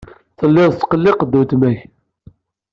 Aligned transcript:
Tellid 0.39 0.69
tettqelliqed 0.73 1.29
weltma-k. 1.37 1.79